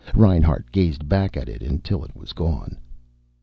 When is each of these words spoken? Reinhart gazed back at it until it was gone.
Reinhart 0.15 0.65
gazed 0.71 1.07
back 1.07 1.37
at 1.37 1.47
it 1.47 1.61
until 1.61 2.03
it 2.03 2.15
was 2.15 2.33
gone. 2.33 2.75